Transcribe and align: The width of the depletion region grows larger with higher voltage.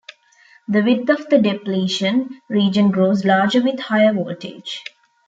The 0.67 0.81
width 0.81 1.11
of 1.11 1.29
the 1.29 1.37
depletion 1.37 2.41
region 2.49 2.89
grows 2.89 3.23
larger 3.23 3.61
with 3.61 3.79
higher 3.79 4.11
voltage. 4.11 4.83